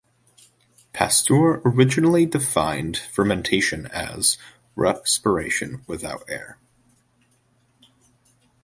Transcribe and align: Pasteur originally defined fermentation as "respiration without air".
Pasteur 0.93 1.61
originally 1.63 2.25
defined 2.25 2.97
fermentation 2.97 3.85
as 3.93 4.35
"respiration 4.75 5.83
without 5.85 6.23
air". 6.27 6.57